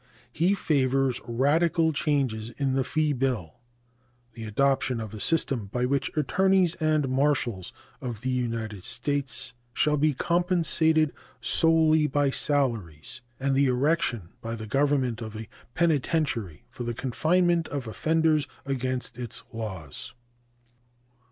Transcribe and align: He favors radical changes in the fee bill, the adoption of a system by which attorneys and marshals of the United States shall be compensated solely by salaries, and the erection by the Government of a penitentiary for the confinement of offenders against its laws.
He 0.33 0.55
favors 0.55 1.21
radical 1.27 1.93
changes 1.93 2.49
in 2.49 2.73
the 2.73 2.83
fee 2.83 3.13
bill, 3.13 3.59
the 4.33 4.45
adoption 4.45 4.99
of 4.99 5.13
a 5.13 5.19
system 5.19 5.67
by 5.67 5.85
which 5.85 6.09
attorneys 6.17 6.73
and 6.77 7.07
marshals 7.07 7.71
of 8.01 8.21
the 8.21 8.31
United 8.31 8.83
States 8.83 9.53
shall 9.75 9.97
be 9.97 10.15
compensated 10.15 11.13
solely 11.39 12.07
by 12.07 12.31
salaries, 12.31 13.21
and 13.39 13.53
the 13.53 13.67
erection 13.67 14.29
by 14.41 14.55
the 14.55 14.65
Government 14.65 15.21
of 15.21 15.35
a 15.37 15.47
penitentiary 15.75 16.63
for 16.71 16.81
the 16.83 16.95
confinement 16.95 17.67
of 17.67 17.85
offenders 17.85 18.47
against 18.65 19.19
its 19.19 19.43
laws. 19.53 20.15